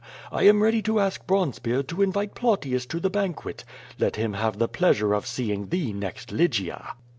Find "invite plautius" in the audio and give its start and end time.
2.01-2.87